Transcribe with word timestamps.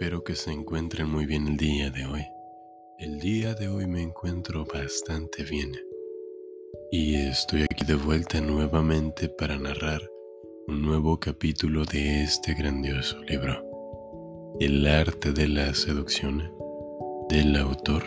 Espero 0.00 0.22
que 0.22 0.36
se 0.36 0.52
encuentren 0.52 1.10
muy 1.10 1.26
bien 1.26 1.48
el 1.48 1.56
día 1.56 1.90
de 1.90 2.06
hoy. 2.06 2.24
El 3.00 3.18
día 3.18 3.54
de 3.54 3.66
hoy 3.66 3.88
me 3.88 4.00
encuentro 4.00 4.64
bastante 4.64 5.42
bien. 5.42 5.72
Y 6.92 7.16
estoy 7.16 7.62
aquí 7.62 7.84
de 7.84 7.96
vuelta 7.96 8.40
nuevamente 8.40 9.28
para 9.28 9.58
narrar 9.58 10.00
un 10.68 10.82
nuevo 10.82 11.18
capítulo 11.18 11.84
de 11.84 12.22
este 12.22 12.54
grandioso 12.54 13.20
libro. 13.24 13.60
El 14.60 14.86
arte 14.86 15.32
de 15.32 15.48
la 15.48 15.74
seducción 15.74 16.48
del 17.28 17.56
autor 17.56 18.04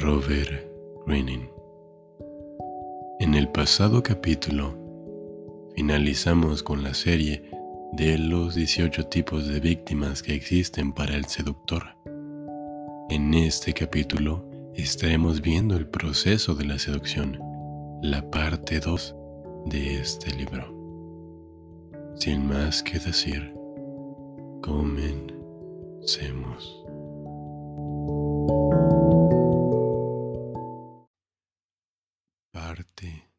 Robert 0.00 0.66
Greene. 1.06 1.52
En 3.20 3.34
el 3.34 3.50
pasado 3.50 4.02
capítulo 4.02 4.78
finalizamos 5.76 6.62
con 6.62 6.82
la 6.82 6.94
serie 6.94 7.50
de 7.96 8.18
los 8.18 8.56
18 8.56 9.06
tipos 9.06 9.46
de 9.46 9.60
víctimas 9.60 10.20
que 10.22 10.34
existen 10.34 10.92
para 10.92 11.14
el 11.14 11.26
seductor. 11.26 11.96
En 13.08 13.32
este 13.34 13.72
capítulo 13.72 14.44
estaremos 14.74 15.40
viendo 15.40 15.76
el 15.76 15.86
proceso 15.86 16.56
de 16.56 16.64
la 16.64 16.80
seducción, 16.80 17.38
la 18.02 18.28
parte 18.30 18.80
2 18.80 19.14
de 19.66 20.00
este 20.00 20.34
libro. 20.34 20.74
Sin 22.16 22.48
más 22.48 22.82
que 22.82 22.98
decir, 22.98 23.54
comencemos. 24.60 25.30
Parte 32.52 33.30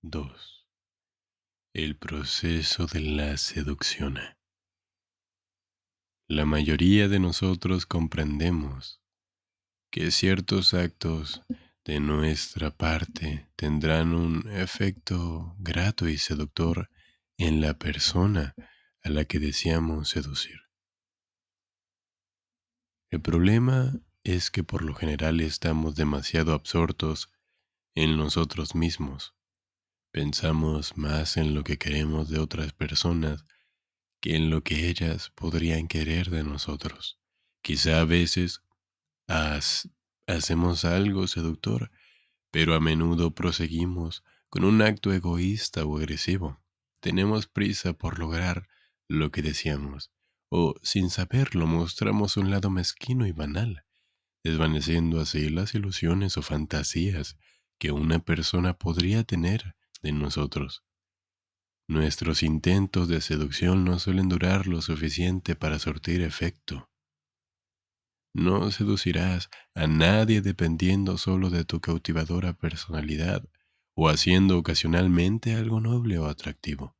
2 0.00 0.59
el 1.72 1.96
proceso 1.96 2.86
de 2.86 2.98
la 2.98 3.36
seducción. 3.36 4.18
La 6.26 6.44
mayoría 6.44 7.06
de 7.06 7.20
nosotros 7.20 7.86
comprendemos 7.86 9.00
que 9.92 10.10
ciertos 10.10 10.74
actos 10.74 11.42
de 11.84 12.00
nuestra 12.00 12.76
parte 12.76 13.48
tendrán 13.54 14.14
un 14.14 14.50
efecto 14.50 15.54
grato 15.60 16.08
y 16.08 16.18
seductor 16.18 16.90
en 17.38 17.60
la 17.60 17.74
persona 17.74 18.56
a 19.04 19.08
la 19.08 19.24
que 19.24 19.38
deseamos 19.38 20.08
seducir. 20.08 20.60
El 23.12 23.22
problema 23.22 23.92
es 24.24 24.50
que 24.50 24.64
por 24.64 24.82
lo 24.82 24.94
general 24.94 25.40
estamos 25.40 25.94
demasiado 25.94 26.52
absortos 26.52 27.32
en 27.94 28.16
nosotros 28.16 28.74
mismos 28.74 29.36
Pensamos 30.12 30.96
más 30.96 31.36
en 31.36 31.54
lo 31.54 31.62
que 31.62 31.78
queremos 31.78 32.28
de 32.28 32.40
otras 32.40 32.72
personas 32.72 33.44
que 34.20 34.34
en 34.34 34.50
lo 34.50 34.64
que 34.64 34.88
ellas 34.88 35.30
podrían 35.36 35.86
querer 35.86 36.30
de 36.30 36.42
nosotros. 36.42 37.20
Quizá 37.62 38.00
a 38.00 38.04
veces 38.04 38.62
hacemos 40.26 40.84
algo 40.84 41.28
seductor, 41.28 41.92
pero 42.50 42.74
a 42.74 42.80
menudo 42.80 43.36
proseguimos 43.36 44.24
con 44.48 44.64
un 44.64 44.82
acto 44.82 45.12
egoísta 45.12 45.84
o 45.84 45.96
agresivo. 45.96 46.60
Tenemos 46.98 47.46
prisa 47.46 47.92
por 47.92 48.18
lograr 48.18 48.68
lo 49.06 49.30
que 49.30 49.42
deseamos, 49.42 50.10
o 50.48 50.74
sin 50.82 51.10
saberlo 51.10 51.68
mostramos 51.68 52.36
un 52.36 52.50
lado 52.50 52.68
mezquino 52.68 53.28
y 53.28 53.32
banal, 53.32 53.84
desvaneciendo 54.42 55.20
así 55.20 55.50
las 55.50 55.76
ilusiones 55.76 56.36
o 56.36 56.42
fantasías 56.42 57.36
que 57.78 57.92
una 57.92 58.18
persona 58.18 58.76
podría 58.76 59.22
tener 59.22 59.76
de 60.02 60.12
nosotros. 60.12 60.84
Nuestros 61.88 62.42
intentos 62.42 63.08
de 63.08 63.20
seducción 63.20 63.84
no 63.84 63.98
suelen 63.98 64.28
durar 64.28 64.66
lo 64.66 64.80
suficiente 64.80 65.56
para 65.56 65.78
sortir 65.78 66.22
efecto. 66.22 66.88
No 68.32 68.70
seducirás 68.70 69.50
a 69.74 69.88
nadie 69.88 70.40
dependiendo 70.40 71.18
solo 71.18 71.50
de 71.50 71.64
tu 71.64 71.80
cautivadora 71.80 72.52
personalidad 72.52 73.44
o 73.94 74.08
haciendo 74.08 74.56
ocasionalmente 74.56 75.54
algo 75.54 75.80
noble 75.80 76.18
o 76.18 76.26
atractivo. 76.26 76.96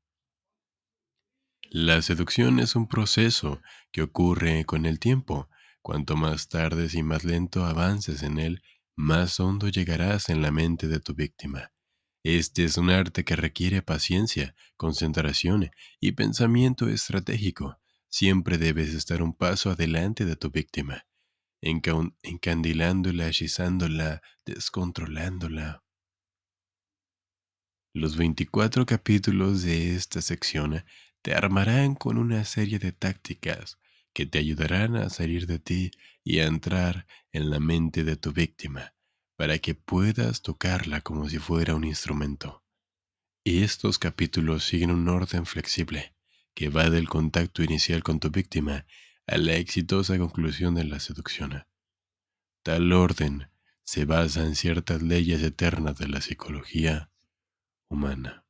La 1.71 2.03
seducción 2.03 2.59
es 2.59 2.75
un 2.75 2.89
proceso 2.89 3.63
que 3.93 4.03
ocurre 4.03 4.65
con 4.65 4.87
el 4.87 4.99
tiempo. 4.99 5.49
Cuanto 5.83 6.17
más 6.17 6.49
tardes 6.49 6.95
y 6.95 7.05
más 7.05 7.23
lento 7.23 7.65
avances 7.65 8.25
en 8.25 8.41
él, 8.41 8.63
más 8.97 9.39
hondo 9.39 9.69
llegarás 9.69 10.31
en 10.31 10.43
la 10.43 10.51
mente 10.51 10.89
de 10.89 10.99
tu 10.99 11.15
víctima. 11.15 11.71
Este 12.23 12.65
es 12.65 12.77
un 12.77 12.91
arte 12.91 13.25
que 13.25 13.35
requiere 13.35 13.81
paciencia, 13.81 14.55
concentración 14.77 15.71
y 16.01 16.13
pensamiento 16.13 16.87
estratégico. 16.87 17.79
Siempre 18.11 18.59
debes 18.59 18.93
estar 18.93 19.23
un 19.23 19.33
paso 19.33 19.71
adelante 19.71 20.27
de 20.27 20.37
tu 20.37 20.51
víctima, 20.51 21.07
encandilándola, 21.63 23.27
hechizándola, 23.27 24.21
descontrolándola. 24.45 25.83
Los 27.95 28.19
24 28.19 28.85
capítulos 28.85 29.63
de 29.63 29.97
esta 29.97 30.21
sección 30.21 30.85
te 31.23 31.35
armarán 31.35 31.95
con 31.95 32.19
una 32.19 32.45
serie 32.45 32.79
de 32.79 32.93
tácticas 32.93 33.79
que 34.13 34.27
te 34.27 34.39
ayudarán 34.39 34.95
a 34.97 35.09
salir 35.09 35.47
de 35.47 35.59
ti 35.59 35.91
y 36.23 36.41
a 36.41 36.47
entrar 36.47 37.07
en 37.33 37.49
la 37.49 37.61
mente 37.61 38.05
de 38.05 38.17
tu 38.17 38.33
víctima 38.33 38.93
para 39.41 39.59
que 39.59 39.75
puedas 39.75 40.43
tocarla 40.43 41.01
como 41.01 41.27
si 41.31 41.39
fuera 41.39 41.75
un 41.75 41.85
instrumento. 41.85 42.63
Y 43.43 43.63
estos 43.63 43.99
capítulos 43.99 44.65
siguen 44.65 44.91
un 44.91 45.09
orden 45.09 45.47
flexible 45.47 46.15
que 46.53 46.69
va 46.69 46.91
del 46.91 47.09
contacto 47.09 47.63
inicial 47.63 48.03
con 48.03 48.21
tu 48.21 48.29
víctima 48.29 48.85
a 49.27 49.39
la 49.39 49.55
exitosa 49.55 50.19
conclusión 50.19 50.75
de 50.75 50.85
la 50.85 51.01
seducción. 51.01 51.65
Tal 52.63 52.93
orden 52.93 53.51
se 53.83 54.05
basa 54.05 54.43
en 54.43 54.57
ciertas 54.57 55.01
leyes 55.01 55.43
eternas 55.43 55.97
de 55.97 56.09
la 56.09 56.21
psicología 56.21 57.11
humana. 57.89 58.45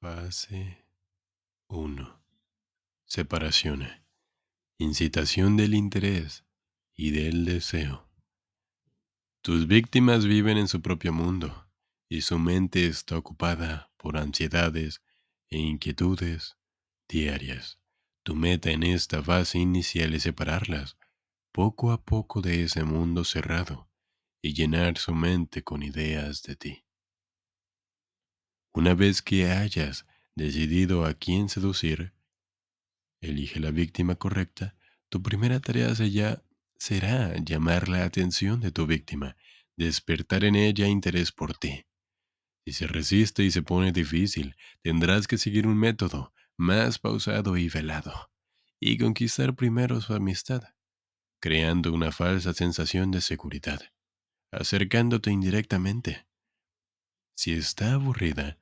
Fase 0.00 0.86
1. 1.66 2.24
Separación. 3.04 3.86
Incitación 4.78 5.58
del 5.58 5.74
interés 5.74 6.46
y 6.94 7.10
del 7.10 7.44
deseo. 7.44 8.10
Tus 9.42 9.66
víctimas 9.66 10.24
viven 10.24 10.56
en 10.56 10.68
su 10.68 10.80
propio 10.82 11.12
mundo 11.12 11.68
y 12.08 12.20
su 12.20 12.38
mente 12.38 12.86
está 12.86 13.18
ocupada 13.18 13.90
por 13.96 14.16
ansiedades 14.16 15.02
e 15.50 15.58
inquietudes 15.58 16.56
diarias. 17.08 17.80
Tu 18.22 18.36
meta 18.36 18.70
en 18.70 18.84
esta 18.84 19.20
fase 19.20 19.58
inicial 19.58 20.14
es 20.14 20.22
separarlas 20.22 20.96
poco 21.50 21.90
a 21.90 22.04
poco 22.04 22.40
de 22.40 22.62
ese 22.62 22.84
mundo 22.84 23.24
cerrado 23.24 23.90
y 24.40 24.54
llenar 24.54 24.96
su 24.96 25.12
mente 25.12 25.64
con 25.64 25.82
ideas 25.82 26.44
de 26.44 26.54
ti. 26.54 26.84
Una 28.72 28.94
vez 28.94 29.22
que 29.22 29.50
hayas 29.50 30.06
decidido 30.36 31.04
a 31.04 31.14
quién 31.14 31.48
seducir, 31.48 32.14
elige 33.20 33.58
la 33.58 33.72
víctima 33.72 34.14
correcta, 34.14 34.76
tu 35.08 35.20
primera 35.20 35.58
tarea 35.58 35.92
será 35.96 36.44
será 36.82 37.36
llamar 37.36 37.88
la 37.88 38.02
atención 38.02 38.58
de 38.58 38.72
tu 38.72 38.88
víctima, 38.88 39.36
despertar 39.76 40.42
en 40.42 40.56
ella 40.56 40.88
interés 40.88 41.30
por 41.30 41.56
ti. 41.56 41.86
Si 42.66 42.72
se 42.72 42.88
resiste 42.88 43.44
y 43.44 43.52
se 43.52 43.62
pone 43.62 43.92
difícil, 43.92 44.56
tendrás 44.82 45.28
que 45.28 45.38
seguir 45.38 45.68
un 45.68 45.78
método 45.78 46.34
más 46.56 46.98
pausado 46.98 47.56
y 47.56 47.68
velado, 47.68 48.32
y 48.80 48.98
conquistar 48.98 49.54
primero 49.54 50.00
su 50.00 50.12
amistad, 50.12 50.74
creando 51.40 51.92
una 51.92 52.10
falsa 52.10 52.52
sensación 52.52 53.12
de 53.12 53.20
seguridad, 53.20 53.80
acercándote 54.50 55.30
indirectamente. 55.30 56.26
Si 57.36 57.52
está 57.52 57.92
aburrida 57.92 58.58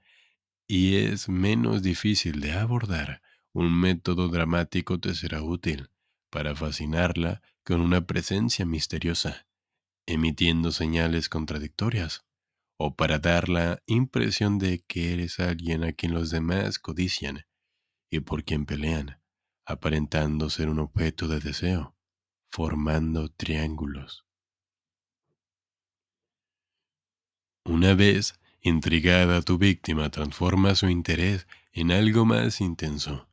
y 0.67 0.97
es 0.97 1.31
menos 1.31 1.83
difícil 1.83 2.43
de 2.43 2.53
abordar, 2.53 3.23
un 3.55 3.73
método 3.73 4.29
dramático 4.29 5.01
te 5.01 5.15
será 5.15 5.43
útil 5.43 5.89
para 6.29 6.55
fascinarla 6.55 7.41
con 7.71 7.83
una 7.83 8.05
presencia 8.05 8.67
misteriosa, 8.67 9.47
emitiendo 10.05 10.73
señales 10.73 11.29
contradictorias, 11.29 12.27
o 12.77 12.97
para 12.97 13.21
dar 13.21 13.49
la 13.49 13.81
impresión 13.87 14.59
de 14.59 14.81
que 14.89 15.13
eres 15.13 15.39
alguien 15.39 15.85
a 15.85 15.93
quien 15.93 16.13
los 16.13 16.31
demás 16.31 16.81
codician 16.81 17.47
y 18.11 18.19
por 18.19 18.43
quien 18.43 18.67
pelean, 18.67 19.21
aparentando 19.65 20.51
ser 20.51 20.69
un 20.69 20.81
objeto 20.81 21.29
de 21.29 21.39
deseo, 21.39 21.95
formando 22.51 23.29
triángulos. 23.29 24.27
Una 27.65 27.95
vez 27.95 28.41
intrigada 28.63 29.43
tu 29.43 29.59
víctima 29.59 30.11
transforma 30.11 30.75
su 30.75 30.89
interés 30.89 31.47
en 31.71 31.93
algo 31.93 32.25
más 32.25 32.61
intenso, 32.61 33.29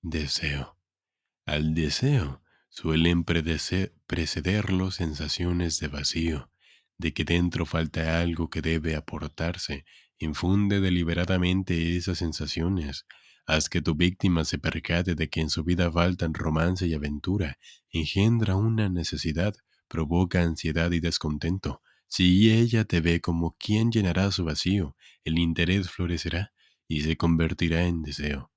deseo. 0.00 0.76
Al 1.44 1.74
deseo 1.74 2.40
suelen 2.70 3.24
precederlo 3.24 4.90
sensaciones 4.90 5.78
de 5.78 5.88
vacío, 5.88 6.50
de 6.96 7.12
que 7.12 7.24
dentro 7.24 7.66
falta 7.66 8.20
algo 8.20 8.48
que 8.48 8.62
debe 8.62 8.96
aportarse. 8.96 9.84
Infunde 10.18 10.80
deliberadamente 10.80 11.96
esas 11.96 12.18
sensaciones, 12.18 13.04
Haz 13.50 13.68
que 13.68 13.82
tu 13.82 13.96
víctima 13.96 14.44
se 14.44 14.58
percate 14.58 15.16
de 15.16 15.28
que 15.28 15.40
en 15.40 15.50
su 15.50 15.64
vida 15.64 15.90
faltan 15.90 16.34
romance 16.34 16.86
y 16.86 16.94
aventura, 16.94 17.58
engendra 17.90 18.54
una 18.54 18.88
necesidad, 18.88 19.56
provoca 19.88 20.40
ansiedad 20.40 20.92
y 20.92 21.00
descontento. 21.00 21.82
Si 22.06 22.52
ella 22.52 22.84
te 22.84 23.00
ve 23.00 23.20
como 23.20 23.56
quien 23.58 23.90
llenará 23.90 24.30
su 24.30 24.44
vacío, 24.44 24.94
el 25.24 25.36
interés 25.36 25.90
florecerá 25.90 26.52
y 26.86 27.00
se 27.00 27.16
convertirá 27.16 27.82
en 27.88 28.02
deseo. 28.02 28.49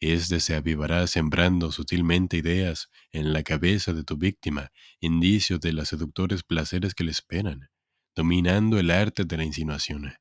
Este 0.00 0.40
se 0.40 0.54
avivará 0.54 1.06
sembrando 1.06 1.72
sutilmente 1.72 2.36
ideas 2.36 2.90
en 3.12 3.32
la 3.32 3.42
cabeza 3.42 3.94
de 3.94 4.04
tu 4.04 4.18
víctima, 4.18 4.70
indicios 5.00 5.60
de 5.60 5.72
los 5.72 5.88
seductores 5.88 6.42
placeres 6.42 6.94
que 6.94 7.04
le 7.04 7.12
esperan, 7.12 7.70
dominando 8.14 8.78
el 8.78 8.90
arte 8.90 9.24
de 9.24 9.36
la 9.38 9.44
insinuación, 9.44 10.12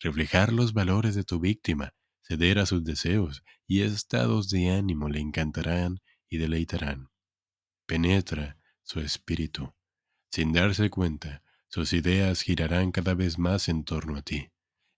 reflejar 0.00 0.52
los 0.52 0.74
valores 0.74 1.14
de 1.14 1.24
tu 1.24 1.40
víctima, 1.40 1.94
ceder 2.22 2.58
a 2.58 2.66
sus 2.66 2.84
deseos 2.84 3.42
y 3.66 3.80
estados 3.80 4.50
de 4.50 4.70
ánimo 4.70 5.08
le 5.08 5.20
encantarán 5.20 6.00
y 6.28 6.36
deleitarán. 6.36 7.08
Penetra 7.86 8.58
su 8.82 9.00
espíritu. 9.00 9.74
Sin 10.30 10.52
darse 10.52 10.90
cuenta, 10.90 11.42
sus 11.68 11.94
ideas 11.94 12.42
girarán 12.42 12.92
cada 12.92 13.14
vez 13.14 13.38
más 13.38 13.68
en 13.68 13.84
torno 13.84 14.16
a 14.16 14.22
ti. 14.22 14.48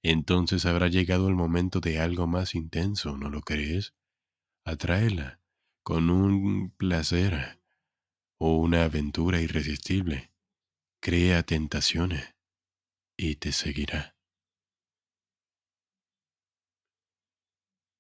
Entonces 0.02 0.66
habrá 0.66 0.88
llegado 0.88 1.28
el 1.28 1.34
momento 1.34 1.80
de 1.80 2.00
algo 2.00 2.26
más 2.26 2.54
intenso, 2.54 3.16
¿no 3.16 3.30
lo 3.30 3.40
crees? 3.40 3.94
Atráela 4.64 5.40
con 5.82 6.08
un 6.08 6.70
placer 6.70 7.60
o 8.38 8.56
una 8.56 8.84
aventura 8.84 9.40
irresistible. 9.40 10.32
Crea 11.00 11.42
tentaciones 11.42 12.34
y 13.16 13.36
te 13.36 13.52
seguirá. 13.52 14.16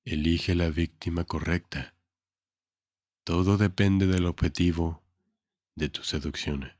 Elige 0.06 0.54
la 0.54 0.70
víctima 0.70 1.24
correcta. 1.24 1.94
Todo 3.24 3.58
depende 3.58 4.06
del 4.06 4.24
objetivo 4.24 5.02
de 5.76 5.90
tu 5.90 6.02
seducción. 6.02 6.72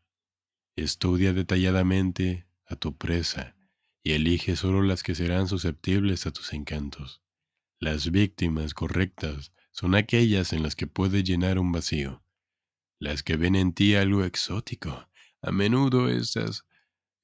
Estudia 0.76 1.34
detalladamente 1.34 2.46
a 2.66 2.76
tu 2.76 2.96
presa 2.96 3.54
y 4.02 4.12
elige 4.12 4.56
solo 4.56 4.82
las 4.82 5.02
que 5.02 5.14
serán 5.14 5.46
susceptibles 5.46 6.26
a 6.26 6.32
tus 6.32 6.54
encantos. 6.54 7.22
Las 7.80 8.10
víctimas 8.10 8.72
correctas 8.72 9.52
son 9.74 9.96
aquellas 9.96 10.52
en 10.52 10.62
las 10.62 10.76
que 10.76 10.86
puedes 10.86 11.24
llenar 11.24 11.58
un 11.58 11.72
vacío, 11.72 12.24
las 13.00 13.24
que 13.24 13.36
ven 13.36 13.56
en 13.56 13.72
ti 13.74 13.96
algo 13.96 14.24
exótico. 14.24 15.10
A 15.42 15.50
menudo 15.50 16.08
estas 16.08 16.64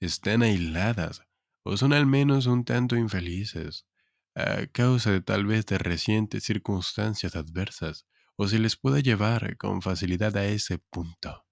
están 0.01 0.43
aisladas 0.43 1.23
o 1.63 1.77
son 1.77 1.93
al 1.93 2.07
menos 2.07 2.47
un 2.47 2.65
tanto 2.65 2.97
infelices 2.97 3.87
a 4.35 4.67
causa 4.67 5.13
de 5.13 5.21
tal 5.21 5.47
vez 5.47 5.65
de 5.67 5.79
recientes 5.79 6.43
circunstancias 6.43 7.37
adversas, 7.37 8.07
o 8.37 8.49
se 8.49 8.59
les 8.59 8.77
puede 8.77 9.03
llevar 9.03 9.57
con 9.57 9.83
facilidad 9.83 10.37
a 10.37 10.47
ese 10.47 10.79
punto, 10.79 11.47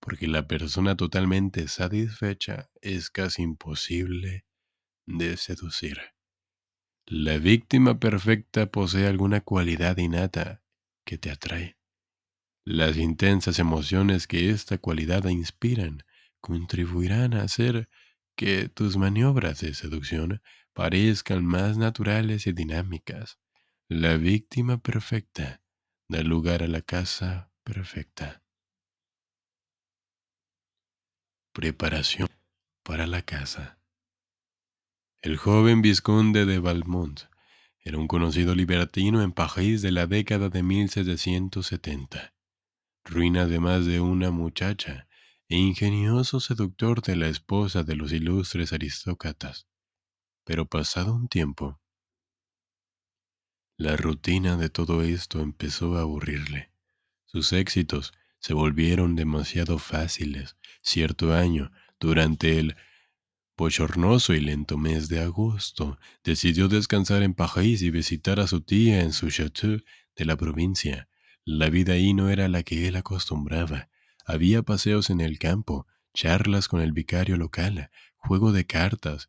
porque 0.00 0.28
la 0.28 0.46
persona 0.46 0.96
totalmente 0.96 1.68
satisfecha 1.68 2.70
es 2.80 3.10
casi 3.10 3.42
imposible 3.42 4.44
de 5.06 5.36
seducir. 5.36 6.13
La 7.06 7.36
víctima 7.36 8.00
perfecta 8.00 8.70
posee 8.70 9.06
alguna 9.06 9.42
cualidad 9.42 9.98
innata 9.98 10.62
que 11.04 11.18
te 11.18 11.30
atrae. 11.30 11.76
Las 12.64 12.96
intensas 12.96 13.58
emociones 13.58 14.26
que 14.26 14.48
esta 14.48 14.78
cualidad 14.78 15.26
inspiran 15.26 16.04
contribuirán 16.40 17.34
a 17.34 17.42
hacer 17.42 17.90
que 18.36 18.70
tus 18.70 18.96
maniobras 18.96 19.60
de 19.60 19.74
seducción 19.74 20.40
parezcan 20.72 21.44
más 21.44 21.76
naturales 21.76 22.46
y 22.46 22.52
dinámicas. 22.52 23.38
La 23.86 24.16
víctima 24.16 24.78
perfecta 24.78 25.62
da 26.08 26.22
lugar 26.22 26.62
a 26.62 26.68
la 26.68 26.80
casa 26.80 27.52
perfecta. 27.64 28.42
Preparación 31.52 32.28
para 32.82 33.06
la 33.06 33.20
casa. 33.20 33.78
El 35.24 35.38
joven 35.38 35.80
vizconde 35.80 36.44
de 36.44 36.58
Valmont 36.58 37.18
era 37.80 37.96
un 37.96 38.08
conocido 38.08 38.54
libertino 38.54 39.22
en 39.22 39.32
París 39.32 39.80
de 39.80 39.90
la 39.90 40.06
década 40.06 40.50
de 40.50 40.62
1770, 40.62 42.34
ruina 43.06 43.44
además 43.44 43.86
de 43.86 44.00
una 44.00 44.30
muchacha 44.30 45.08
e 45.48 45.56
ingenioso 45.56 46.40
seductor 46.40 47.00
de 47.00 47.16
la 47.16 47.28
esposa 47.28 47.84
de 47.84 47.96
los 47.96 48.12
ilustres 48.12 48.74
aristócratas. 48.74 49.66
Pero 50.44 50.66
pasado 50.66 51.14
un 51.14 51.28
tiempo, 51.28 51.80
la 53.78 53.96
rutina 53.96 54.58
de 54.58 54.68
todo 54.68 55.02
esto 55.02 55.40
empezó 55.40 55.96
a 55.96 56.02
aburrirle. 56.02 56.70
Sus 57.24 57.54
éxitos 57.54 58.12
se 58.40 58.52
volvieron 58.52 59.16
demasiado 59.16 59.78
fáciles. 59.78 60.58
Cierto 60.82 61.32
año, 61.32 61.72
durante 61.98 62.58
el 62.58 62.76
bochornoso 63.56 64.34
y 64.34 64.40
lento 64.40 64.76
mes 64.76 65.08
de 65.08 65.20
agosto, 65.20 65.98
decidió 66.22 66.68
descansar 66.68 67.22
en 67.22 67.34
París 67.34 67.82
y 67.82 67.90
visitar 67.90 68.40
a 68.40 68.46
su 68.46 68.60
tía 68.60 69.02
en 69.02 69.12
su 69.12 69.30
chateau 69.30 69.80
de 70.16 70.24
la 70.24 70.36
provincia. 70.36 71.08
La 71.44 71.70
vida 71.70 71.94
ahí 71.94 72.14
no 72.14 72.30
era 72.30 72.48
la 72.48 72.62
que 72.62 72.88
él 72.88 72.96
acostumbraba. 72.96 73.88
Había 74.26 74.62
paseos 74.62 75.10
en 75.10 75.20
el 75.20 75.38
campo, 75.38 75.86
charlas 76.14 76.68
con 76.68 76.80
el 76.80 76.92
vicario 76.92 77.36
local, 77.36 77.90
juego 78.16 78.52
de 78.52 78.66
cartas, 78.66 79.28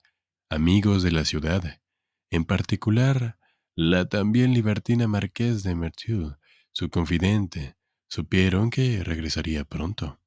amigos 0.49 1.03
de 1.03 1.11
la 1.11 1.25
ciudad, 1.25 1.81
en 2.29 2.45
particular 2.45 3.37
la 3.75 4.07
también 4.07 4.53
libertina 4.53 5.07
Marqués 5.07 5.63
de 5.63 5.75
Merthieu, 5.75 6.37
su 6.71 6.89
confidente, 6.89 7.75
supieron 8.07 8.69
que 8.69 9.03
regresaría 9.03 9.65
pronto. 9.65 10.21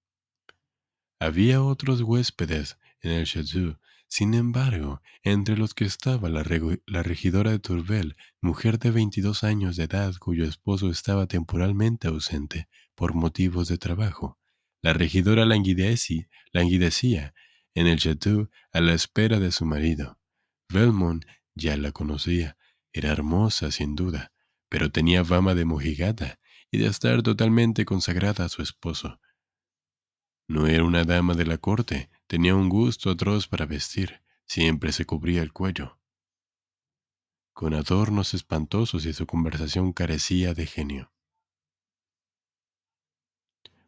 Había 1.18 1.62
otros 1.62 2.02
huéspedes 2.02 2.78
en 3.02 3.12
el 3.12 3.26
chateau, 3.26 3.78
sin 4.08 4.32
embargo, 4.32 5.02
entre 5.22 5.58
los 5.58 5.74
que 5.74 5.84
estaba 5.84 6.30
la, 6.30 6.42
regidora 6.42 7.50
de 7.50 7.58
Tourvel, 7.58 8.16
mujer 8.40 8.78
de 8.78 8.90
22 8.90 9.44
años 9.44 9.76
de 9.76 9.84
edad 9.84 10.14
cuyo 10.18 10.46
esposo 10.46 10.90
estaba 10.90 11.26
temporalmente 11.26 12.08
ausente 12.08 12.68
por 12.94 13.14
motivos 13.14 13.68
de 13.68 13.76
trabajo. 13.76 14.38
La 14.80 14.94
regidora 14.94 15.44
languidecía 15.44 17.34
en 17.74 17.86
el 17.86 17.98
chateau 17.98 18.48
a 18.72 18.80
la 18.80 18.94
espera 18.94 19.38
de 19.38 19.52
su 19.52 19.66
marido. 19.66 20.18
Belmont 20.72 21.24
ya 21.54 21.76
la 21.76 21.92
conocía, 21.92 22.56
era 22.92 23.10
hermosa 23.10 23.70
sin 23.70 23.94
duda, 23.94 24.32
pero 24.70 24.90
tenía 24.90 25.22
fama 25.22 25.54
de 25.54 25.66
mojigata 25.66 26.40
y 26.70 26.78
de 26.78 26.86
estar 26.86 27.22
totalmente 27.22 27.84
consagrada 27.84 28.46
a 28.46 28.48
su 28.48 28.62
esposo. 28.62 29.20
No 30.48 30.66
era 30.66 30.84
una 30.84 31.04
dama 31.04 31.34
de 31.34 31.44
la 31.44 31.58
corte, 31.58 32.10
tenía 32.28 32.54
un 32.54 32.68
gusto 32.68 33.10
atroz 33.10 33.48
para 33.48 33.66
vestir, 33.66 34.22
siempre 34.46 34.92
se 34.92 35.04
cubría 35.04 35.42
el 35.42 35.52
cuello, 35.52 35.98
con 37.52 37.74
adornos 37.74 38.34
espantosos 38.34 39.04
y 39.04 39.12
su 39.12 39.26
conversación 39.26 39.92
carecía 39.92 40.54
de 40.54 40.66
genio. 40.66 41.12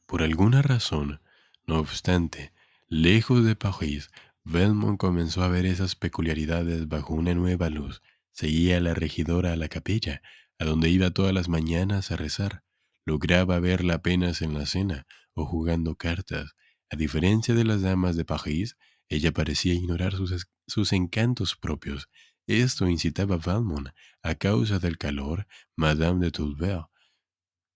Por 0.06 0.24
alguna 0.24 0.60
razón, 0.60 1.20
no 1.66 1.78
obstante, 1.78 2.52
Lejos 2.88 3.44
de 3.44 3.54
París, 3.54 4.10
Belmont 4.42 4.98
comenzó 4.98 5.44
a 5.44 5.48
ver 5.48 5.64
esas 5.64 5.94
peculiaridades 5.94 6.88
bajo 6.88 7.14
una 7.14 7.34
nueva 7.34 7.70
luz. 7.70 8.02
Seguía 8.32 8.78
a 8.78 8.80
la 8.80 8.94
regidora 8.94 9.52
a 9.52 9.56
la 9.56 9.68
capilla, 9.68 10.22
a 10.58 10.64
donde 10.64 10.88
iba 10.88 11.12
todas 11.12 11.32
las 11.32 11.48
mañanas 11.48 12.10
a 12.10 12.16
rezar. 12.16 12.64
Lograba 13.04 13.60
verla 13.60 13.94
apenas 13.94 14.42
en 14.42 14.54
la 14.54 14.66
cena 14.66 15.06
o 15.34 15.46
jugando 15.46 15.94
cartas. 15.94 16.56
A 16.90 16.96
diferencia 16.96 17.54
de 17.54 17.64
las 17.64 17.82
damas 17.82 18.16
de 18.16 18.24
París, 18.24 18.76
ella 19.08 19.32
parecía 19.32 19.74
ignorar 19.74 20.14
sus, 20.14 20.46
sus 20.66 20.92
encantos 20.92 21.56
propios. 21.56 22.08
Esto 22.46 22.88
incitaba 22.88 23.36
a 23.36 23.38
Valmont, 23.38 23.88
a 24.22 24.34
causa 24.34 24.78
del 24.78 24.98
calor, 24.98 25.46
Madame 25.76 26.24
de 26.26 26.30
Toulbert 26.32 26.90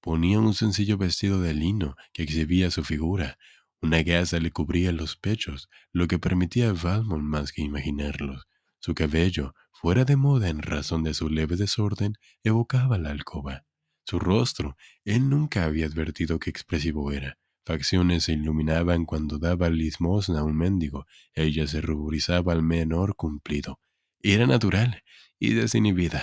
ponía 0.04 0.38
un 0.38 0.52
sencillo 0.52 0.98
vestido 0.98 1.40
de 1.40 1.54
lino 1.54 1.96
que 2.12 2.24
exhibía 2.24 2.70
su 2.70 2.84
figura, 2.84 3.38
una 3.80 4.02
gasa 4.02 4.38
le 4.38 4.50
cubría 4.50 4.92
los 4.92 5.16
pechos, 5.16 5.70
lo 5.92 6.08
que 6.08 6.18
permitía 6.18 6.68
a 6.68 6.72
Valmont 6.74 7.22
más 7.22 7.52
que 7.52 7.62
imaginarlos. 7.62 8.46
Su 8.80 8.94
cabello, 8.94 9.54
fuera 9.72 10.04
de 10.04 10.16
moda 10.16 10.50
en 10.50 10.60
razón 10.60 11.04
de 11.04 11.14
su 11.14 11.30
leve 11.30 11.56
desorden, 11.56 12.18
evocaba 12.42 12.98
la 12.98 13.12
alcoba. 13.12 13.64
Su 14.04 14.18
rostro, 14.18 14.76
él 15.06 15.30
nunca 15.30 15.64
había 15.64 15.86
advertido 15.86 16.38
qué 16.38 16.50
expresivo 16.50 17.10
era. 17.10 17.38
Facciones 17.66 18.24
se 18.24 18.32
iluminaban 18.32 19.06
cuando 19.06 19.38
daba 19.38 19.70
limosna 19.70 20.40
a 20.40 20.44
un 20.44 20.56
mendigo, 20.56 21.06
ella 21.32 21.66
se 21.66 21.80
ruborizaba 21.80 22.52
al 22.52 22.62
menor 22.62 23.16
cumplido. 23.16 23.80
Era 24.20 24.46
natural 24.46 25.02
y 25.38 25.54
desinhibida. 25.54 26.22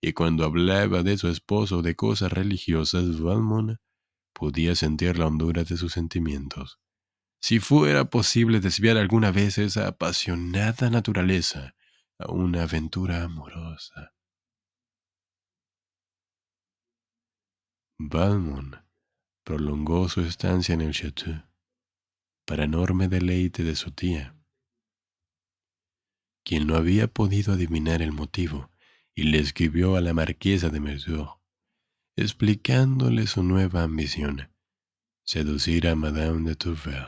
Y 0.00 0.12
cuando 0.12 0.44
hablaba 0.44 1.04
de 1.04 1.16
su 1.18 1.28
esposo 1.28 1.82
de 1.82 1.94
cosas 1.94 2.32
religiosas, 2.32 3.20
Valmont 3.20 3.78
podía 4.32 4.74
sentir 4.74 5.18
la 5.18 5.26
hondura 5.26 5.62
de 5.62 5.76
sus 5.76 5.92
sentimientos. 5.92 6.80
Si 7.40 7.60
fuera 7.60 8.10
posible 8.10 8.58
desviar 8.58 8.96
alguna 8.96 9.30
vez 9.30 9.58
esa 9.58 9.86
apasionada 9.86 10.90
naturaleza 10.90 11.76
a 12.18 12.32
una 12.32 12.64
aventura 12.64 13.22
amorosa. 13.22 14.12
Valmont 17.98 18.76
prolongó 19.44 20.08
su 20.08 20.22
estancia 20.22 20.74
en 20.74 20.80
el 20.80 20.92
chateau 20.92 21.42
para 22.44 22.64
enorme 22.64 23.08
deleite 23.08 23.62
de 23.62 23.76
su 23.76 23.92
tía, 23.92 24.36
quien 26.44 26.66
no 26.66 26.76
había 26.76 27.06
podido 27.06 27.52
adivinar 27.52 28.02
el 28.02 28.12
motivo 28.12 28.70
y 29.14 29.24
le 29.24 29.38
escribió 29.38 29.96
a 29.96 30.00
la 30.00 30.14
marquesa 30.14 30.70
de 30.70 30.80
Merceau, 30.80 31.40
explicándole 32.16 33.26
su 33.26 33.42
nueva 33.42 33.82
ambición, 33.82 34.50
seducir 35.24 35.86
a 35.88 35.94
Madame 35.94 36.48
de 36.48 36.56
Tourvel. 36.56 37.06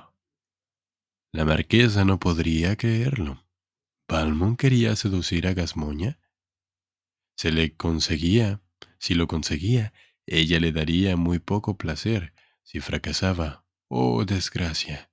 La 1.33 1.45
marquesa 1.45 2.05
no 2.05 2.21
podría 2.21 2.76
creerlo. 2.76 3.45
¿Valmont 4.09 4.59
quería 4.59 4.95
seducir 4.95 5.47
a 5.49 5.55
Gasmoña? 5.55 6.19
Se 7.37 7.50
le 7.50 7.75
conseguía, 7.75 8.62
si 8.99 9.14
lo 9.14 9.26
conseguía, 9.26 9.93
ella 10.26 10.61
le 10.61 10.73
daría 10.73 11.16
muy 11.16 11.38
poco 11.38 11.76
placer. 11.76 12.33
Si 12.62 12.81
fracasaba, 12.81 13.64
oh 13.88 14.25
desgracia, 14.25 15.11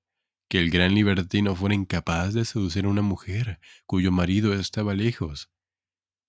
que 0.47 0.59
el 0.59 0.69
gran 0.69 0.95
libertino 0.95 1.55
fuera 1.55 1.75
incapaz 1.75 2.33
de 2.33 2.45
seducir 2.45 2.85
a 2.85 2.89
una 2.89 3.01
mujer 3.01 3.59
cuyo 3.85 4.11
marido 4.11 4.53
estaba 4.53 4.93
lejos. 4.93 5.51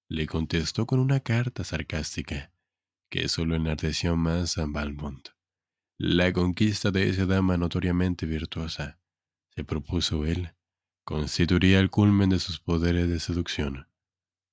Le 0.08 0.26
contestó 0.26 0.86
con 0.86 0.98
una 0.98 1.20
carta 1.20 1.64
sarcástica, 1.64 2.52
que 3.08 3.28
solo 3.28 3.54
enardeció 3.54 4.16
más 4.16 4.58
a 4.58 4.66
Valmont. 4.66 5.28
La 5.96 6.32
conquista 6.32 6.90
de 6.90 7.08
esa 7.08 7.26
dama 7.26 7.56
notoriamente 7.56 8.26
virtuosa, 8.26 8.98
se 9.54 9.64
propuso 9.64 10.24
él, 10.24 10.54
constituiría 11.04 11.78
el 11.78 11.90
culmen 11.90 12.30
de 12.30 12.40
sus 12.40 12.58
poderes 12.58 13.08
de 13.08 13.20
seducción. 13.20 13.86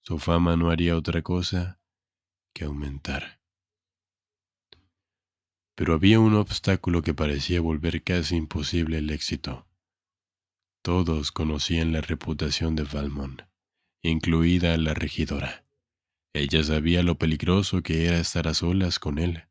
Su 0.01 0.19
fama 0.19 0.55
no 0.55 0.69
haría 0.69 0.95
otra 0.95 1.21
cosa 1.21 1.79
que 2.53 2.65
aumentar. 2.65 3.38
Pero 5.79 5.93
había 5.93 6.19
un 6.19 6.33
obstáculo 6.33 7.03
que 7.03 7.13
parecía 7.13 7.61
volver 7.61 8.03
casi 8.03 8.35
imposible 8.35 8.97
el 8.97 9.09
éxito. 9.11 9.65
Todos 10.83 11.31
conocían 11.31 11.93
la 11.93 12.01
reputación 12.01 12.75
de 12.75 12.83
Valmont, 12.83 13.43
incluida 14.03 14.75
la 14.75 14.93
regidora. 14.93 15.65
Ella 16.33 16.65
sabía 16.65 17.01
lo 17.01 17.17
peligroso 17.17 17.81
que 17.81 18.07
era 18.07 18.19
estar 18.19 18.49
a 18.49 18.53
solas 18.53 18.99
con 18.99 19.19
él, 19.19 19.45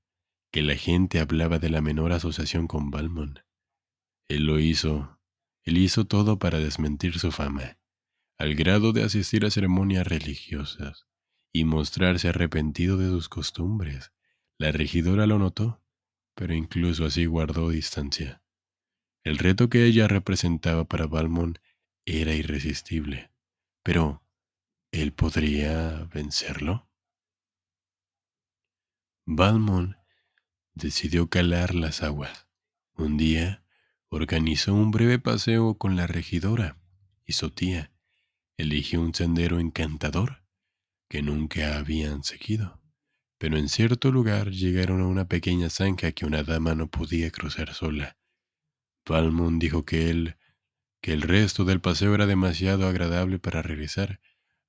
que 0.53 0.61
la 0.61 0.75
gente 0.75 1.19
hablaba 1.19 1.59
de 1.59 1.71
la 1.71 1.81
menor 1.81 2.13
asociación 2.13 2.67
con 2.67 2.91
Valmont. 2.91 3.39
Él 4.29 4.45
lo 4.45 4.59
hizo, 4.59 5.19
él 5.65 5.79
hizo 5.79 6.05
todo 6.05 6.39
para 6.39 6.59
desmentir 6.59 7.19
su 7.19 7.33
fama, 7.33 7.79
al 8.37 8.55
grado 8.55 8.93
de 8.93 9.03
asistir 9.03 9.47
a 9.47 9.51
ceremonias 9.51 10.07
religiosas 10.07 11.07
y 11.55 11.65
mostrarse 11.65 12.29
arrepentido 12.29 12.99
de 12.99 13.09
sus 13.09 13.31
costumbres. 13.31 14.13
La 14.59 14.73
regidora 14.73 15.27
lo 15.27 15.39
notó 15.39 15.81
pero 16.39 16.55
incluso 16.55 17.05
así 17.05 17.27
guardó 17.27 17.71
distancia. 17.71 18.45
El 19.25 19.39
reto 19.39 19.69
que 19.69 19.87
ella 19.87 20.07
representaba 20.07 20.85
para 20.85 21.09
Balmont 21.09 21.59
era 22.05 22.33
irresistible, 22.33 23.33
pero 23.83 24.23
¿él 24.93 25.13
podría 25.13 26.05
vencerlo? 26.15 26.89
Balmont 29.27 29.97
decidió 30.75 31.29
calar 31.29 31.75
las 31.75 32.05
aguas. 32.05 32.47
Un 32.95 33.17
día 33.17 33.65
organizó 34.09 34.75
un 34.75 34.93
breve 34.93 35.19
paseo 35.19 35.77
con 35.77 35.97
la 35.97 36.07
regidora 36.07 36.79
y 37.27 37.33
su 37.33 37.51
tía. 37.51 37.91
Eligió 38.57 39.01
un 39.01 39.13
sendero 39.13 39.59
encantador 39.59 40.45
que 41.09 41.21
nunca 41.21 41.79
habían 41.79 42.23
seguido 42.23 42.81
pero 43.39 43.57
en 43.57 43.69
cierto 43.69 44.11
lugar 44.11 44.51
llegaron 44.51 45.01
a 45.01 45.07
una 45.07 45.27
pequeña 45.27 45.71
zanja 45.71 46.13
que 46.13 46.27
una 46.27 46.43
dama 46.43 46.75
no 46.75 46.89
podía 46.89 47.31
cruzar 47.31 47.73
sola. 47.73 48.17
Valmont 49.09 49.61
dijo 49.61 49.85
que 49.85 50.11
él, 50.11 50.37
que 51.01 51.13
el 51.13 51.23
resto 51.23 51.65
del 51.65 51.81
paseo 51.81 52.15
era 52.15 52.27
demasiado 52.27 52.89
agradable 52.89 53.39
para 53.39 53.63
regresar, 53.63 54.21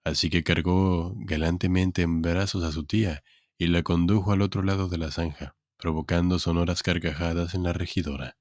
así 0.03 0.29
que 0.29 0.43
cargó 0.43 1.13
galantemente 1.17 2.03
en 2.03 2.21
brazos 2.21 2.63
a 2.63 2.71
su 2.71 2.85
tía 2.85 3.23
y 3.57 3.67
la 3.67 3.81
condujo 3.83 4.31
al 4.31 4.43
otro 4.43 4.61
lado 4.61 4.87
de 4.87 4.99
la 4.99 5.11
zanja, 5.11 5.55
provocando 5.77 6.37
sonoras 6.37 6.83
carcajadas 6.83 7.55
en 7.55 7.63
la 7.63 7.73
regidora. 7.73 8.37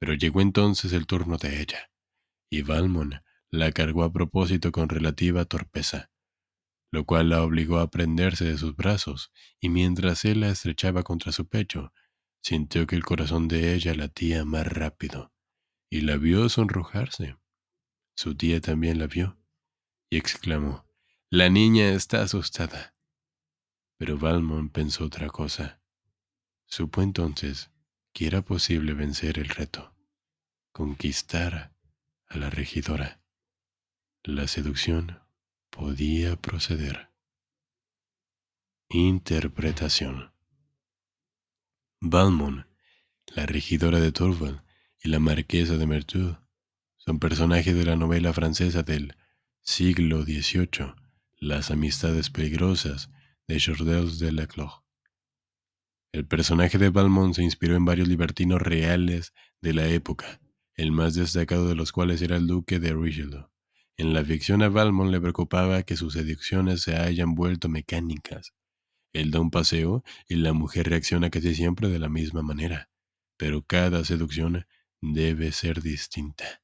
Pero 0.00 0.14
llegó 0.14 0.40
entonces 0.40 0.92
el 0.92 1.06
turno 1.06 1.38
de 1.38 1.62
ella, 1.62 1.90
y 2.50 2.62
Valmont 2.62 3.14
la 3.50 3.72
cargó 3.72 4.02
a 4.02 4.12
propósito 4.12 4.72
con 4.72 4.88
relativa 4.88 5.44
torpeza 5.44 6.10
lo 6.90 7.04
cual 7.04 7.30
la 7.30 7.42
obligó 7.42 7.78
a 7.78 7.90
prenderse 7.90 8.44
de 8.44 8.58
sus 8.58 8.74
brazos, 8.76 9.32
y 9.60 9.68
mientras 9.68 10.24
él 10.24 10.40
la 10.40 10.50
estrechaba 10.50 11.02
contra 11.02 11.32
su 11.32 11.46
pecho, 11.46 11.92
sintió 12.40 12.86
que 12.86 12.96
el 12.96 13.04
corazón 13.04 13.48
de 13.48 13.74
ella 13.74 13.94
latía 13.94 14.44
más 14.44 14.66
rápido, 14.66 15.32
y 15.90 16.02
la 16.02 16.16
vio 16.16 16.48
sonrojarse. 16.48 17.36
Su 18.14 18.34
tía 18.34 18.60
también 18.60 18.98
la 18.98 19.06
vio, 19.06 19.38
y 20.10 20.16
exclamó, 20.16 20.86
La 21.30 21.50
niña 21.50 21.90
está 21.90 22.22
asustada. 22.22 22.94
Pero 23.98 24.18
Valmont 24.18 24.72
pensó 24.72 25.04
otra 25.04 25.28
cosa. 25.28 25.82
Supo 26.66 27.02
entonces 27.02 27.70
que 28.12 28.26
era 28.26 28.42
posible 28.42 28.94
vencer 28.94 29.38
el 29.38 29.48
reto, 29.48 29.94
conquistar 30.72 31.74
a 32.28 32.38
la 32.38 32.50
regidora. 32.50 33.20
La 34.22 34.46
seducción 34.48 35.20
podía 35.78 36.34
proceder. 36.34 37.08
Interpretación. 38.90 40.32
Valmont, 42.00 42.66
la 43.36 43.46
regidora 43.46 44.00
de 44.00 44.10
Torval 44.10 44.64
y 45.00 45.08
la 45.08 45.20
marquesa 45.20 45.76
de 45.76 45.86
Merteux 45.86 46.36
son 46.96 47.20
personajes 47.20 47.76
de 47.76 47.84
la 47.84 47.94
novela 47.94 48.32
francesa 48.32 48.82
del 48.82 49.14
siglo 49.60 50.24
XVIII, 50.24 50.94
Las 51.36 51.70
amistades 51.70 52.28
peligrosas 52.28 53.12
de 53.46 53.60
Jordels 53.60 54.18
de 54.18 54.32
Laclos. 54.32 54.82
El 56.10 56.26
personaje 56.26 56.78
de 56.78 56.88
Valmont 56.90 57.36
se 57.36 57.44
inspiró 57.44 57.76
en 57.76 57.84
varios 57.84 58.08
libertinos 58.08 58.60
reales 58.60 59.32
de 59.60 59.74
la 59.74 59.86
época, 59.86 60.40
el 60.74 60.90
más 60.90 61.14
destacado 61.14 61.68
de 61.68 61.76
los 61.76 61.92
cuales 61.92 62.20
era 62.20 62.36
el 62.36 62.48
duque 62.48 62.80
de 62.80 62.94
Richelieu. 62.94 63.48
En 64.00 64.14
la 64.14 64.24
ficción 64.24 64.62
a 64.62 64.68
Valmont 64.68 65.10
le 65.10 65.20
preocupaba 65.20 65.82
que 65.82 65.96
sus 65.96 66.12
seducciones 66.12 66.82
se 66.82 66.94
hayan 66.94 67.34
vuelto 67.34 67.68
mecánicas. 67.68 68.54
Él 69.12 69.32
da 69.32 69.40
un 69.40 69.50
paseo 69.50 70.04
y 70.28 70.36
la 70.36 70.52
mujer 70.52 70.88
reacciona 70.88 71.30
casi 71.30 71.52
siempre 71.56 71.88
de 71.88 71.98
la 71.98 72.08
misma 72.08 72.42
manera, 72.42 72.90
pero 73.36 73.62
cada 73.62 74.04
seducción 74.04 74.66
debe 75.00 75.50
ser 75.50 75.82
distinta. 75.82 76.62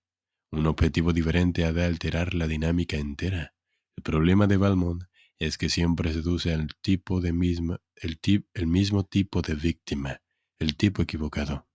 Un 0.52 0.68
objetivo 0.68 1.12
diferente 1.12 1.64
ha 1.64 1.72
de 1.72 1.84
alterar 1.84 2.34
la 2.34 2.46
dinámica 2.46 2.98
entera. 2.98 3.52
El 3.96 4.04
problema 4.04 4.46
de 4.46 4.56
Valmont 4.56 5.02
es 5.40 5.58
que 5.58 5.68
siempre 5.68 6.12
seduce 6.12 6.54
al 6.54 6.68
tipo 6.82 7.20
de 7.20 7.32
misma, 7.32 7.80
el, 7.96 8.20
el 8.54 8.66
mismo 8.68 9.06
tipo 9.06 9.42
de 9.42 9.56
víctima, 9.56 10.22
el 10.60 10.76
tipo 10.76 11.02
equivocado. 11.02 11.66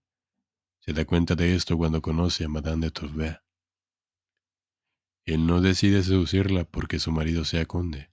Se 0.80 0.94
da 0.94 1.04
cuenta 1.04 1.34
de 1.34 1.54
esto 1.54 1.76
cuando 1.76 2.00
conoce 2.00 2.44
a 2.44 2.48
Madame 2.48 2.86
de 2.86 2.90
Tourvet. 2.92 3.49
Él 5.24 5.46
no 5.46 5.60
decide 5.60 6.02
seducirla 6.02 6.64
porque 6.64 6.98
su 6.98 7.12
marido 7.12 7.44
sea 7.44 7.66
conde. 7.66 8.10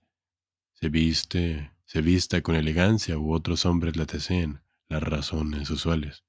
Se 0.74 0.90
viste, 0.90 1.72
se 1.86 2.02
vista 2.02 2.42
con 2.42 2.56
elegancia 2.56 3.18
u 3.18 3.34
otros 3.34 3.66
hombres 3.66 3.96
la 3.98 4.06
deseen, 4.06 4.62
las 4.90 5.02
razones 5.02 5.70
usuales. 5.70 6.24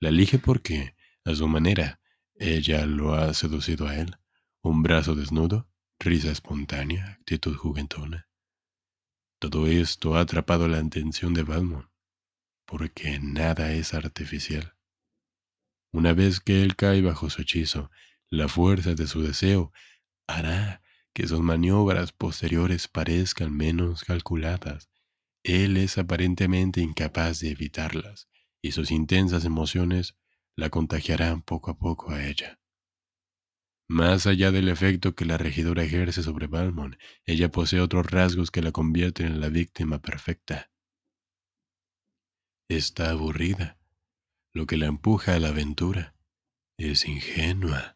La 0.00 0.10
elige 0.10 0.38
porque, 0.38 0.94
a 1.24 1.34
su 1.34 1.48
manera, 1.48 2.00
ella 2.34 2.84
lo 2.86 3.14
ha 3.14 3.32
seducido 3.32 3.88
a 3.88 3.96
él. 3.96 4.16
Un 4.60 4.82
brazo 4.82 5.14
desnudo, 5.14 5.70
risa 5.98 6.30
espontánea, 6.30 7.12
actitud 7.12 7.56
juguetona. 7.56 8.28
Todo 9.38 9.66
esto 9.66 10.16
ha 10.16 10.20
atrapado 10.20 10.68
la 10.68 10.78
atención 10.78 11.34
de 11.34 11.42
Valmont, 11.42 11.88
porque 12.66 13.18
nada 13.20 13.72
es 13.72 13.94
artificial. 13.94 14.76
Una 15.92 16.12
vez 16.12 16.40
que 16.40 16.62
él 16.62 16.76
cae 16.76 17.00
bajo 17.00 17.30
su 17.30 17.42
hechizo, 17.42 17.90
la 18.28 18.48
fuerza 18.48 18.94
de 18.94 19.06
su 19.06 19.22
deseo 19.22 19.72
hará 20.26 20.82
que 21.12 21.26
sus 21.26 21.40
maniobras 21.40 22.12
posteriores 22.12 22.88
parezcan 22.88 23.56
menos 23.56 24.04
calculadas. 24.04 24.90
Él 25.42 25.76
es 25.76 25.96
aparentemente 25.98 26.80
incapaz 26.80 27.40
de 27.40 27.50
evitarlas, 27.50 28.28
y 28.60 28.72
sus 28.72 28.90
intensas 28.90 29.44
emociones 29.44 30.16
la 30.56 30.70
contagiarán 30.70 31.42
poco 31.42 31.70
a 31.70 31.78
poco 31.78 32.10
a 32.10 32.26
ella. 32.26 32.58
Más 33.88 34.26
allá 34.26 34.50
del 34.50 34.68
efecto 34.68 35.14
que 35.14 35.24
la 35.24 35.38
regidora 35.38 35.84
ejerce 35.84 36.22
sobre 36.22 36.48
Balmont, 36.48 36.96
ella 37.24 37.50
posee 37.52 37.80
otros 37.80 38.06
rasgos 38.10 38.50
que 38.50 38.60
la 38.60 38.72
convierten 38.72 39.26
en 39.26 39.40
la 39.40 39.48
víctima 39.48 40.02
perfecta. 40.02 40.72
Está 42.68 43.10
aburrida, 43.10 43.78
lo 44.52 44.66
que 44.66 44.76
la 44.76 44.86
empuja 44.86 45.34
a 45.34 45.38
la 45.38 45.48
aventura. 45.48 46.16
Es 46.76 47.06
ingenua, 47.06 47.95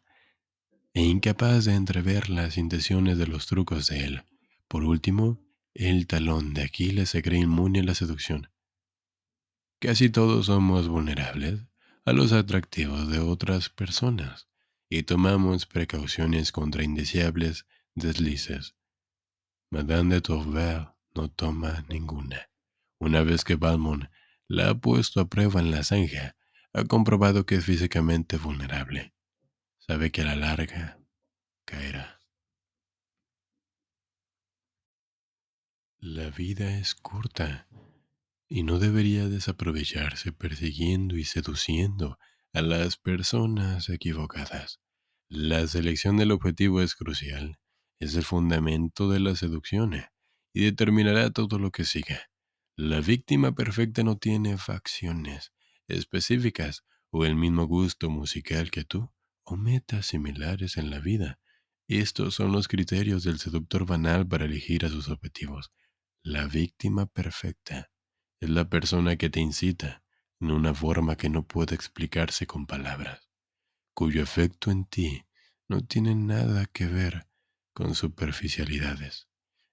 e 0.93 1.01
incapaz 1.01 1.65
de 1.65 1.73
entrever 1.73 2.29
las 2.29 2.57
intenciones 2.57 3.17
de 3.17 3.27
los 3.27 3.45
trucos 3.45 3.87
de 3.87 4.05
él. 4.05 4.23
Por 4.67 4.83
último, 4.83 5.41
el 5.73 6.07
talón 6.07 6.53
de 6.53 6.63
Aquiles 6.63 7.09
se 7.09 7.21
cree 7.21 7.39
inmune 7.39 7.79
a 7.79 7.83
la 7.83 7.95
seducción. 7.95 8.49
Casi 9.79 10.09
todos 10.09 10.47
somos 10.47 10.87
vulnerables 10.87 11.61
a 12.05 12.13
los 12.13 12.33
atractivos 12.33 13.09
de 13.09 13.19
otras 13.19 13.69
personas 13.69 14.47
y 14.89 15.03
tomamos 15.03 15.65
precauciones 15.65 16.51
contra 16.51 16.83
indeseables 16.83 17.65
deslices. 17.95 18.75
Madame 19.69 20.15
de 20.15 20.21
Tourvel 20.21 20.87
no 21.15 21.29
toma 21.29 21.85
ninguna. 21.87 22.49
Una 22.99 23.23
vez 23.23 23.43
que 23.43 23.55
Balmont 23.55 24.05
la 24.47 24.69
ha 24.69 24.75
puesto 24.75 25.21
a 25.21 25.29
prueba 25.29 25.61
en 25.61 25.71
la 25.71 25.83
zanja, 25.83 26.35
ha 26.73 26.83
comprobado 26.83 27.45
que 27.45 27.55
es 27.55 27.65
físicamente 27.65 28.37
vulnerable. 28.37 29.13
Sabe 29.91 30.09
que 30.09 30.21
a 30.21 30.23
la 30.23 30.37
larga 30.37 31.01
caerá. 31.65 32.21
La 35.99 36.29
vida 36.29 36.77
es 36.77 36.95
corta 36.95 37.67
y 38.47 38.63
no 38.63 38.79
debería 38.79 39.27
desaprovecharse 39.27 40.31
persiguiendo 40.31 41.17
y 41.17 41.25
seduciendo 41.25 42.17
a 42.53 42.61
las 42.61 42.95
personas 42.95 43.89
equivocadas. 43.89 44.79
La 45.27 45.67
selección 45.67 46.15
del 46.15 46.31
objetivo 46.31 46.81
es 46.81 46.95
crucial, 46.95 47.59
es 47.99 48.15
el 48.15 48.23
fundamento 48.23 49.09
de 49.09 49.19
la 49.19 49.35
seducción 49.35 50.05
y 50.53 50.63
determinará 50.63 51.31
todo 51.31 51.59
lo 51.59 51.69
que 51.71 51.83
siga. 51.83 52.29
La 52.77 53.01
víctima 53.01 53.53
perfecta 53.53 54.03
no 54.03 54.17
tiene 54.17 54.57
facciones 54.57 55.51
específicas 55.89 56.85
o 57.09 57.25
el 57.25 57.35
mismo 57.35 57.65
gusto 57.65 58.09
musical 58.09 58.71
que 58.71 58.85
tú 58.85 59.11
o 59.43 59.55
metas 59.55 60.07
similares 60.07 60.77
en 60.77 60.89
la 60.89 60.99
vida. 60.99 61.39
Estos 61.87 62.35
son 62.35 62.51
los 62.51 62.67
criterios 62.67 63.23
del 63.23 63.39
seductor 63.39 63.85
banal 63.85 64.27
para 64.27 64.45
elegir 64.45 64.85
a 64.85 64.89
sus 64.89 65.09
objetivos. 65.09 65.71
La 66.23 66.47
víctima 66.47 67.05
perfecta 67.05 67.91
es 68.39 68.49
la 68.49 68.69
persona 68.69 69.15
que 69.15 69.29
te 69.29 69.39
incita 69.39 70.03
en 70.39 70.51
una 70.51 70.73
forma 70.73 71.15
que 71.15 71.29
no 71.29 71.47
puede 71.47 71.75
explicarse 71.75 72.47
con 72.47 72.65
palabras, 72.65 73.29
cuyo 73.93 74.23
efecto 74.23 74.71
en 74.71 74.85
ti 74.85 75.25
no 75.67 75.81
tiene 75.81 76.15
nada 76.15 76.65
que 76.65 76.87
ver 76.87 77.27
con 77.73 77.95
superficialidades. 77.95 79.27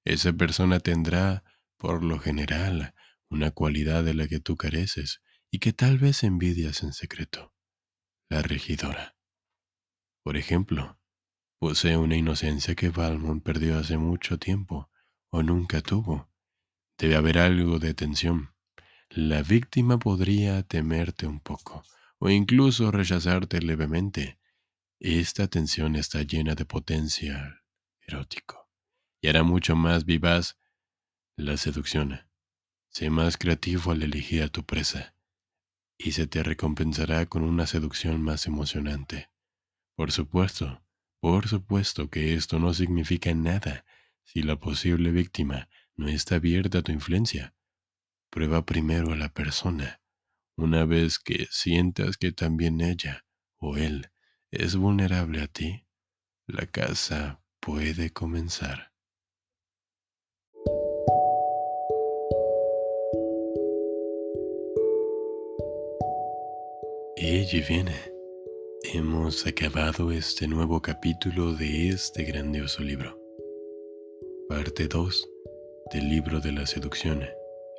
Esa 0.05 0.33
persona 0.33 0.81
tendrá, 0.81 1.45
por 1.77 2.03
lo 2.03 2.19
general, 2.19 2.95
una 3.29 3.51
cualidad 3.51 4.05
de 4.05 4.15
la 4.15 4.29
que 4.29 4.41
tú 4.41 4.57
careces 4.57 5.23
y 5.51 5.59
que 5.59 5.73
tal 5.73 5.99
vez 5.99 6.25
envidias 6.25 6.83
en 6.83 6.93
secreto, 6.93 7.55
la 8.29 8.43
regidora. 8.43 9.18
Por 10.29 10.37
ejemplo, 10.37 11.01
posee 11.59 11.97
una 11.97 12.15
inocencia 12.15 12.75
que 12.75 12.91
Valmont 12.91 13.43
perdió 13.43 13.79
hace 13.79 13.97
mucho 13.97 14.39
tiempo 14.39 14.91
o 15.31 15.43
nunca 15.43 15.81
tuvo. 15.81 16.29
Debe 16.99 17.17
haber 17.17 17.39
algo 17.39 17.79
de 17.79 17.95
tensión. 17.95 18.55
La 19.09 19.41
víctima 19.41 19.99
podría 19.99 20.63
temerte 20.65 21.27
un 21.27 21.41
poco 21.41 21.83
o 22.19 22.29
incluso 22.29 22.91
rechazarte 22.91 23.63
levemente. 23.63 24.39
Esta 25.01 25.49
tensión 25.49 25.97
está 25.97 26.23
llena 26.25 26.55
de 26.55 26.67
potencial 26.67 27.63
erótico 28.07 28.69
y 29.23 29.29
hará 29.29 29.45
mucho 29.45 29.77
más 29.77 30.05
vivaz 30.05 30.59
la 31.37 31.57
seducción. 31.57 32.21
Sé 32.91 33.09
más 33.09 33.39
creativo 33.39 33.93
al 33.93 34.03
elegir 34.03 34.43
a 34.43 34.49
tu 34.49 34.63
presa 34.63 35.15
y 35.97 36.13
se 36.13 36.27
te 36.27 36.43
recompensará 36.43 37.25
con 37.25 37.45
una 37.45 37.67
seducción 37.67 38.21
más 38.21 38.47
emocionante. 38.47 39.31
Por 39.99 40.13
supuesto, 40.13 40.81
por 41.19 41.49
supuesto 41.49 42.09
que 42.09 42.35
esto 42.35 42.61
no 42.61 42.73
significa 42.73 43.35
nada 43.35 43.85
si 44.23 44.43
la 44.45 44.55
posible 44.55 45.11
víctima 45.11 45.69
no 45.97 46.07
está 46.07 46.37
abierta 46.37 46.79
a 46.79 46.83
tu 46.83 46.93
influencia. 46.93 47.57
Prueba 48.31 48.65
primero 48.65 49.13
a 49.13 49.17
la 49.17 49.29
persona. 49.31 50.01
Una 50.57 50.85
vez 50.85 51.19
que 51.19 51.49
sientas 51.51 52.17
que 52.17 52.31
también 52.31 52.81
ella 52.81 53.27
o 53.57 53.77
él 53.77 54.13
es 54.53 54.77
vulnerable 54.77 55.43
a 55.43 55.49
ti, 55.49 55.85
la 56.47 56.67
casa 56.67 57.43
puede 57.59 58.13
comenzar. 58.13 58.93
Y 67.17 67.61
viene. 67.63 68.18
Hemos 68.95 69.47
acabado 69.47 70.13
este 70.13 70.49
nuevo 70.49 70.81
capítulo 70.81 71.53
de 71.53 71.91
este 71.91 72.25
grandioso 72.25 72.83
libro. 72.83 73.19
Parte 74.49 74.89
2 74.89 75.31
del 75.93 76.09
libro 76.09 76.41
de 76.41 76.53
la 76.53 76.67
seducción, 76.67 77.23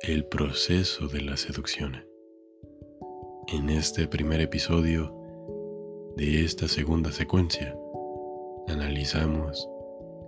el 0.02 0.24
proceso 0.24 1.08
de 1.08 1.22
la 1.22 1.36
seducción. 1.36 2.06
En 3.48 3.70
este 3.70 4.06
primer 4.06 4.40
episodio 4.40 5.12
de 6.16 6.44
esta 6.44 6.68
segunda 6.68 7.10
secuencia, 7.10 7.76
analizamos 8.68 9.68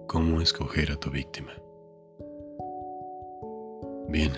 cómo 0.09 0.41
escoger 0.41 0.91
a 0.91 0.97
tu 0.97 1.13
víctima. 1.13 1.53
Bien, 4.09 4.33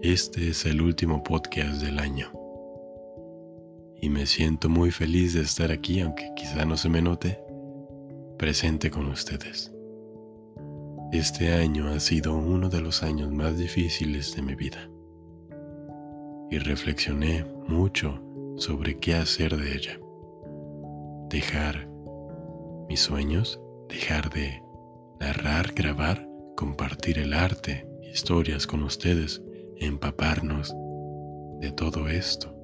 este 0.00 0.48
es 0.48 0.64
el 0.64 0.80
último 0.80 1.22
podcast 1.22 1.82
del 1.82 1.98
año 1.98 2.39
y 4.00 4.08
me 4.08 4.26
siento 4.26 4.68
muy 4.68 4.90
feliz 4.90 5.34
de 5.34 5.42
estar 5.42 5.70
aquí, 5.70 6.00
aunque 6.00 6.32
quizá 6.34 6.64
no 6.64 6.76
se 6.76 6.88
me 6.88 7.02
note, 7.02 7.38
presente 8.38 8.90
con 8.90 9.06
ustedes. 9.06 9.72
Este 11.12 11.52
año 11.52 11.88
ha 11.88 12.00
sido 12.00 12.36
uno 12.36 12.68
de 12.68 12.80
los 12.80 13.02
años 13.02 13.30
más 13.30 13.58
difíciles 13.58 14.34
de 14.34 14.42
mi 14.42 14.54
vida 14.54 14.88
y 16.50 16.58
reflexioné 16.58 17.44
mucho 17.68 18.22
sobre 18.56 18.98
qué 18.98 19.14
hacer 19.14 19.56
de 19.56 19.76
ella. 19.76 20.00
Dejar 21.28 21.88
mis 22.88 23.00
sueños, 23.00 23.60
dejar 23.88 24.30
de 24.30 24.62
narrar, 25.20 25.72
grabar, 25.72 26.26
compartir 26.56 27.18
el 27.18 27.34
arte, 27.34 27.86
historias 28.12 28.66
con 28.66 28.82
ustedes, 28.82 29.42
empaparnos 29.76 30.74
de 31.60 31.72
todo 31.72 32.08
esto 32.08 32.59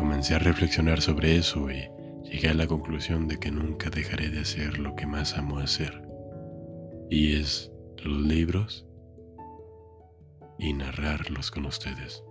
Comencé 0.00 0.34
a 0.34 0.38
reflexionar 0.38 1.02
sobre 1.02 1.36
eso 1.36 1.70
y 1.70 1.90
llegué 2.22 2.48
a 2.48 2.54
la 2.54 2.66
conclusión 2.66 3.28
de 3.28 3.38
que 3.38 3.50
nunca 3.50 3.90
dejaré 3.90 4.30
de 4.30 4.40
hacer 4.40 4.78
lo 4.78 4.96
que 4.96 5.06
más 5.06 5.36
amo 5.36 5.58
hacer. 5.58 5.92
Y 7.10 7.38
es 7.38 7.70
los 7.98 8.22
libros 8.22 8.88
y 10.58 10.72
narrarlos 10.72 11.50
con 11.50 11.66
ustedes. 11.66 12.24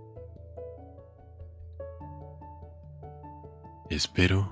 Espero 3.91 4.51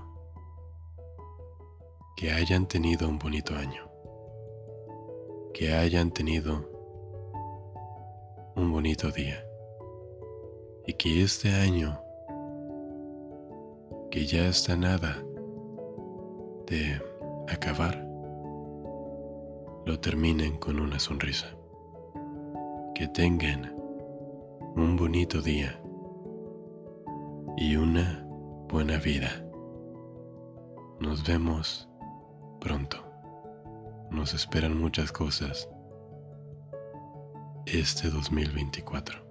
que 2.18 2.32
hayan 2.32 2.68
tenido 2.68 3.10
un 3.10 3.18
bonito 3.18 3.56
año, 3.56 3.90
que 5.56 5.74
hayan 5.74 6.12
tenido 6.12 6.70
un 8.56 8.72
bonito 8.72 9.10
día 9.10 9.44
y 10.86 10.94
que 10.94 11.24
este 11.24 11.50
año 11.50 12.00
que 14.12 14.26
ya 14.26 14.48
está 14.48 14.76
nada 14.76 15.24
de 16.68 17.02
acabar, 17.48 18.06
lo 19.86 20.00
terminen 20.00 20.58
con 20.58 20.80
una 20.80 21.00
sonrisa. 21.00 21.48
Que 22.96 23.08
tengan 23.08 23.76
un 24.76 24.96
bonito 24.98 25.42
día 25.42 25.80
y 27.58 27.76
una 27.76 28.26
buena 28.70 28.98
vida. 28.98 29.46
Nos 31.00 31.26
vemos 31.26 31.88
pronto. 32.60 32.98
Nos 34.10 34.34
esperan 34.34 34.78
muchas 34.78 35.12
cosas 35.12 35.70
este 37.66 38.10
2024. 38.10 39.27